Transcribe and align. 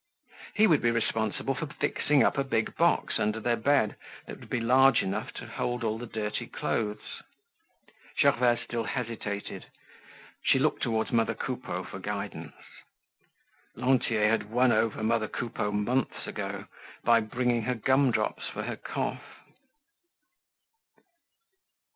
He 0.55 0.65
would 0.65 0.81
be 0.81 0.89
responsible 0.89 1.53
for 1.53 1.67
fixing 1.67 2.23
up 2.23 2.35
a 2.35 2.43
big 2.43 2.75
box 2.75 3.19
under 3.19 3.39
their 3.39 3.55
bed 3.55 3.97
that 4.25 4.39
would 4.39 4.49
be 4.49 4.59
large 4.59 5.03
enough 5.03 5.31
to 5.35 5.45
hold 5.45 5.83
all 5.83 5.99
the 5.99 6.07
dirty 6.07 6.47
clothes. 6.47 7.21
Gervaise 8.19 8.61
still 8.61 8.85
hesitated. 8.85 9.67
She 10.41 10.57
looked 10.57 10.81
toward 10.81 11.11
mother 11.11 11.35
Coupeau 11.35 11.83
for 11.83 11.99
guidance. 11.99 12.55
Lantier 13.75 14.27
had 14.27 14.49
won 14.49 14.71
over 14.71 15.03
mother 15.03 15.27
Coupeau 15.27 15.71
months 15.71 16.25
ago 16.25 16.65
by 17.03 17.19
bringing 17.19 17.61
her 17.61 17.75
gum 17.75 18.09
drops 18.09 18.47
for 18.47 18.63
her 18.63 18.77
cough. 18.77 19.37